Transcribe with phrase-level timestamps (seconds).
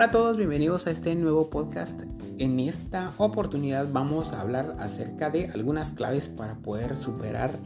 [0.00, 2.00] Hola a todos, bienvenidos a este nuevo podcast.
[2.38, 7.58] En esta oportunidad vamos a hablar acerca de algunas claves para poder superar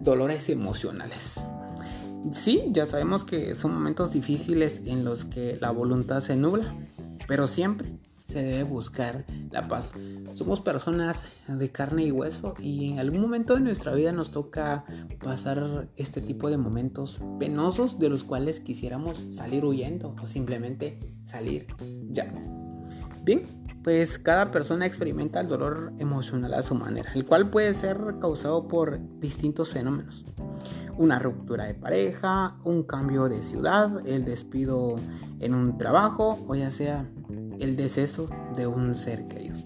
[0.00, 1.42] dolores emocionales.
[2.30, 6.76] Sí, ya sabemos que son momentos difíciles en los que la voluntad se nubla,
[7.26, 7.90] pero siempre
[8.30, 9.92] se debe buscar la paz.
[10.32, 14.84] Somos personas de carne y hueso y en algún momento de nuestra vida nos toca
[15.22, 21.66] pasar este tipo de momentos penosos de los cuales quisiéramos salir huyendo o simplemente salir
[22.08, 22.32] ya.
[23.24, 23.42] Bien,
[23.82, 28.68] pues cada persona experimenta el dolor emocional a su manera, el cual puede ser causado
[28.68, 30.24] por distintos fenómenos.
[30.96, 34.96] Una ruptura de pareja, un cambio de ciudad, el despido
[35.40, 37.06] en un trabajo o ya sea
[37.60, 39.56] el deceso de un ser querido.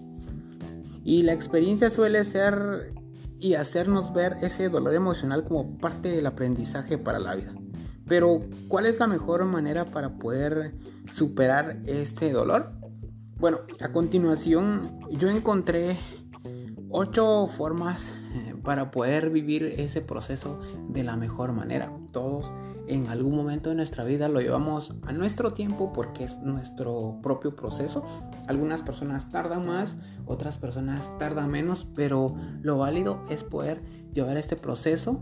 [1.03, 2.93] Y la experiencia suele ser
[3.39, 7.53] y hacernos ver ese dolor emocional como parte del aprendizaje para la vida.
[8.07, 10.73] Pero, ¿cuál es la mejor manera para poder
[11.11, 12.71] superar este dolor?
[13.37, 15.97] Bueno, a continuación yo encontré
[16.89, 21.91] ocho formas eh, para poder vivir ese proceso de la mejor manera.
[22.11, 22.53] Todos
[22.87, 27.55] en algún momento de nuestra vida lo llevamos a nuestro tiempo porque es nuestro propio
[27.55, 28.03] proceso.
[28.47, 33.81] Algunas personas tardan más, otras personas tardan menos, pero lo válido es poder
[34.13, 35.19] llevar este proceso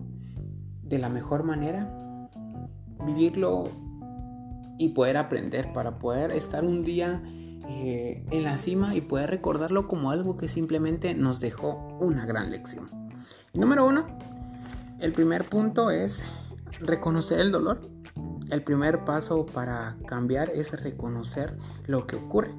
[0.83, 2.29] de la mejor manera,
[3.05, 3.63] vivirlo
[4.77, 7.21] y poder aprender para poder estar un día
[7.69, 12.51] eh, en la cima y poder recordarlo como algo que simplemente nos dejó una gran
[12.51, 12.89] lección.
[13.53, 14.05] número uno,
[14.99, 16.23] el primer punto es
[16.79, 17.81] reconocer el dolor.
[18.49, 22.53] El primer paso para cambiar es reconocer lo que ocurre.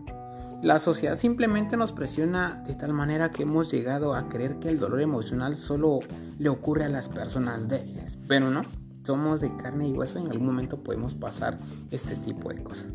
[0.62, 4.78] La sociedad simplemente nos presiona de tal manera que hemos llegado a creer que el
[4.78, 6.00] dolor emocional solo
[6.38, 8.62] le ocurre a las personas débiles, pero no,
[9.04, 11.58] somos de carne y hueso y en algún momento podemos pasar
[11.90, 12.88] este tipo de cosas.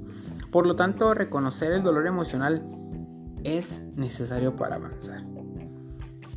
[0.52, 2.66] Por lo tanto, reconocer el dolor emocional
[3.44, 5.24] es necesario para avanzar.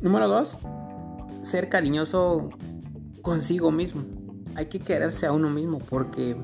[0.01, 0.57] Número 2.
[1.41, 2.51] Ser cariñoso
[3.23, 4.03] consigo mismo
[4.55, 6.35] hay que quererse a uno mismo porque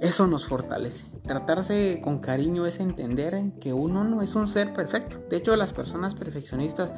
[0.00, 1.06] eso nos fortalece.
[1.22, 5.18] Tratarse con cariño es entender que uno no es un ser perfecto.
[5.30, 6.92] De hecho, las personas perfeccionistas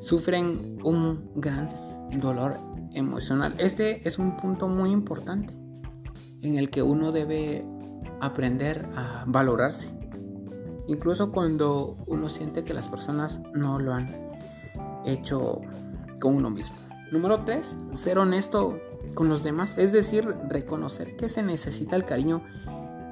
[0.00, 1.68] sufren un gran
[2.18, 2.58] dolor
[2.94, 3.54] emocional.
[3.58, 5.54] Este es un punto muy importante
[6.42, 7.64] en el que uno debe
[8.20, 9.88] aprender a valorarse.
[10.88, 14.10] Incluso cuando uno siente que las personas no lo han
[15.04, 15.60] hecho
[16.20, 16.76] con uno mismo.
[17.12, 17.78] Número 3.
[17.92, 18.80] Ser honesto
[19.14, 19.76] con los demás.
[19.78, 22.42] Es decir, reconocer que se necesita el cariño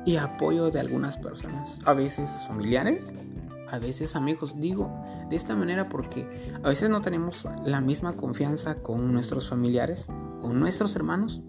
[0.05, 1.79] y apoyo de algunas personas.
[1.85, 3.13] A veces familiares,
[3.69, 4.55] a veces amigos.
[4.59, 4.93] Digo
[5.29, 10.09] de esta manera porque a veces no tenemos la misma confianza con nuestros familiares,
[10.41, 11.41] con nuestros hermanos,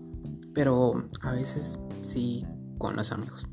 [0.53, 2.45] pero a veces sí
[2.77, 3.47] con los amigos.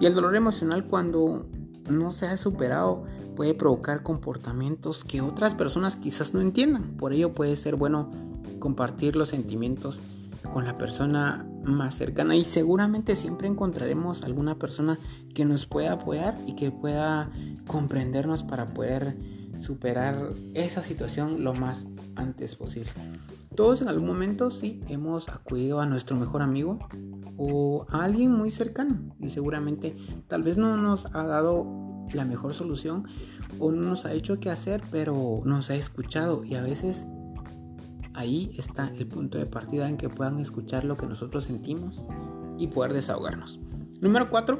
[0.00, 1.46] Y el dolor emocional cuando
[1.88, 3.04] no se ha superado
[3.36, 6.96] puede provocar comportamientos que otras personas quizás no entiendan.
[6.96, 8.10] Por ello puede ser bueno
[8.58, 9.98] compartir los sentimientos
[10.52, 14.98] con la persona más cercana y seguramente siempre encontraremos alguna persona
[15.34, 17.30] que nos pueda apoyar y que pueda
[17.66, 19.16] comprendernos para poder
[19.58, 21.86] superar esa situación lo más
[22.16, 22.90] antes posible.
[23.54, 26.78] Todos en algún momento sí hemos acudido a nuestro mejor amigo
[27.36, 31.66] o a alguien muy cercano y seguramente tal vez no nos ha dado
[32.12, 33.06] la mejor solución
[33.58, 37.06] o no nos ha hecho qué hacer, pero nos ha escuchado y a veces
[38.14, 42.00] Ahí está el punto de partida en que puedan escuchar lo que nosotros sentimos
[42.58, 43.58] y poder desahogarnos.
[44.00, 44.58] Número 4.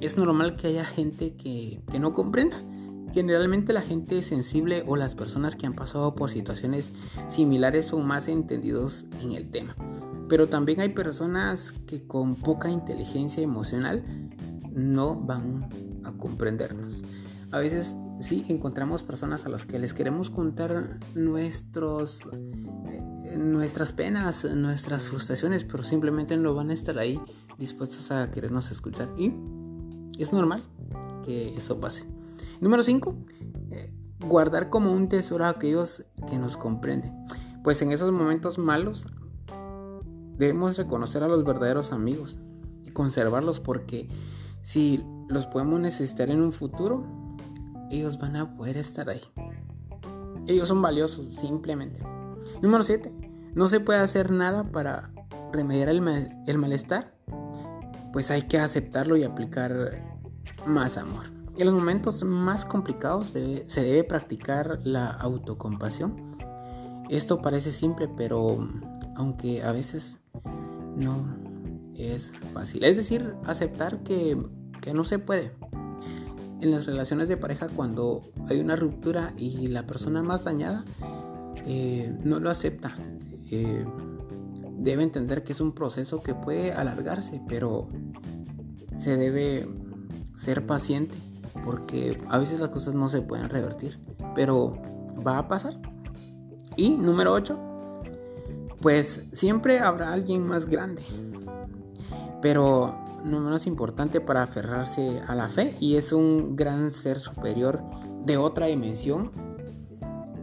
[0.00, 2.56] Es normal que haya gente que, que no comprenda.
[3.12, 6.92] Generalmente la gente sensible o las personas que han pasado por situaciones
[7.28, 9.76] similares son más entendidos en el tema.
[10.28, 14.04] Pero también hay personas que con poca inteligencia emocional
[14.72, 15.68] no van
[16.04, 17.02] a comprendernos.
[17.54, 24.42] A veces sí encontramos personas a las que les queremos contar nuestros eh, nuestras penas,
[24.56, 27.20] nuestras frustraciones, pero simplemente no van a estar ahí
[27.56, 29.08] dispuestos a querernos escuchar.
[29.16, 29.32] Y
[30.18, 30.64] es normal
[31.24, 32.04] que eso pase.
[32.60, 33.14] Número 5.
[33.70, 33.92] Eh,
[34.26, 37.14] guardar como un tesoro a aquellos que nos comprenden.
[37.62, 39.06] Pues en esos momentos malos
[40.36, 42.36] debemos reconocer a los verdaderos amigos
[42.84, 44.08] y conservarlos porque
[44.60, 47.23] si los podemos necesitar en un futuro,
[47.90, 49.22] ellos van a poder estar ahí.
[50.46, 52.00] Ellos son valiosos, simplemente.
[52.60, 53.12] Número 7.
[53.54, 55.10] No se puede hacer nada para
[55.52, 56.00] remediar el,
[56.58, 57.14] malestar.
[58.12, 60.02] Pues hay que aceptarlo y aplicar
[60.66, 61.24] más amor.
[61.56, 66.36] En los momentos más complicados se debe practicar la autocompasión.
[67.08, 68.68] Esto parece simple, pero
[69.16, 70.18] aunque a veces
[70.96, 71.24] no
[71.96, 72.84] es fácil.
[72.84, 74.36] Es decir, aceptar que,
[74.80, 75.52] que no se puede
[76.64, 80.84] en las relaciones de pareja cuando hay una ruptura y la persona más dañada
[81.66, 82.96] eh, no lo acepta.
[83.50, 83.84] Eh,
[84.78, 87.88] debe entender que es un proceso que puede alargarse, pero
[88.94, 89.68] se debe
[90.34, 91.14] ser paciente
[91.64, 93.98] porque a veces las cosas no se pueden revertir,
[94.34, 94.80] pero
[95.26, 95.78] va a pasar.
[96.76, 97.58] Y número 8,
[98.80, 101.02] pues siempre habrá alguien más grande,
[102.42, 107.82] pero no menos importante para aferrarse a la fe y es un gran ser superior
[108.24, 109.32] de otra dimensión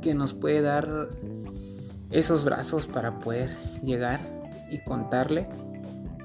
[0.01, 1.09] que nos puede dar
[2.09, 4.19] esos brazos para poder llegar
[4.69, 5.47] y contarle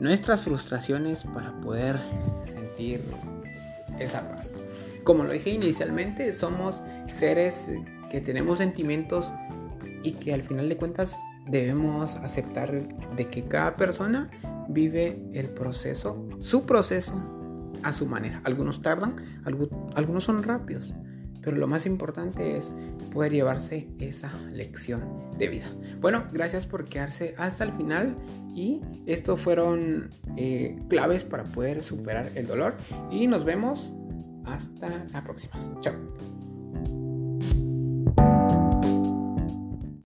[0.00, 1.98] nuestras frustraciones para poder
[2.42, 3.02] sentir
[3.98, 4.54] esa paz.
[5.04, 7.70] Como lo dije inicialmente, somos seres
[8.10, 9.32] que tenemos sentimientos
[10.02, 11.16] y que al final de cuentas
[11.46, 12.72] debemos aceptar
[13.14, 14.30] de que cada persona
[14.68, 17.14] vive el proceso, su proceso,
[17.82, 18.40] a su manera.
[18.44, 19.16] Algunos tardan,
[19.94, 20.94] algunos son rápidos,
[21.42, 22.74] pero lo más importante es
[23.12, 25.66] poder llevarse esa lección de vida.
[26.00, 28.16] Bueno, gracias por quedarse hasta el final
[28.54, 32.76] y estos fueron eh, claves para poder superar el dolor
[33.10, 33.92] y nos vemos
[34.44, 35.54] hasta la próxima.
[35.80, 36.35] Chao.